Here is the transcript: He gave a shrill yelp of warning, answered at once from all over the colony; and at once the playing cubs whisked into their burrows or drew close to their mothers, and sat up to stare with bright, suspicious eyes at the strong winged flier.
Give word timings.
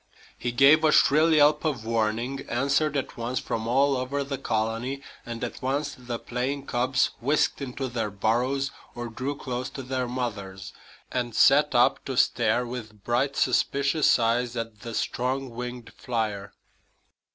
He 0.35 0.51
gave 0.51 0.83
a 0.83 0.91
shrill 0.91 1.31
yelp 1.31 1.63
of 1.63 1.85
warning, 1.85 2.39
answered 2.49 2.97
at 2.97 3.17
once 3.17 3.37
from 3.37 3.67
all 3.67 3.95
over 3.95 4.23
the 4.23 4.39
colony; 4.39 5.03
and 5.27 5.43
at 5.43 5.61
once 5.61 5.93
the 5.95 6.17
playing 6.17 6.65
cubs 6.65 7.11
whisked 7.21 7.61
into 7.61 7.87
their 7.87 8.09
burrows 8.09 8.71
or 8.95 9.09
drew 9.09 9.35
close 9.35 9.69
to 9.69 9.83
their 9.83 10.07
mothers, 10.07 10.73
and 11.11 11.35
sat 11.35 11.75
up 11.75 12.03
to 12.05 12.17
stare 12.17 12.65
with 12.65 13.03
bright, 13.03 13.35
suspicious 13.35 14.17
eyes 14.17 14.55
at 14.57 14.79
the 14.79 14.95
strong 14.95 15.51
winged 15.51 15.93
flier. 15.93 16.51